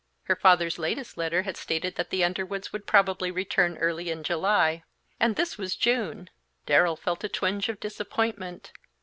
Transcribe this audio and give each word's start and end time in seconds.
His 0.27 0.39
father's 0.39 0.79
latest 0.79 1.15
letter 1.15 1.43
had 1.43 1.55
stated 1.55 1.93
that 1.93 2.09
the 2.09 2.23
Underwoods 2.23 2.73
would 2.73 2.87
probably 2.87 3.29
return 3.29 3.77
early 3.77 4.09
in 4.09 4.23
July. 4.23 4.83
And 5.19 5.35
this 5.35 5.59
was 5.59 5.75
June! 5.75 6.31
Darrell 6.65 6.95
felt 6.95 7.23
a 7.23 7.29
twinge 7.29 7.69
of 7.69 7.79
disappointment. 7.79 8.71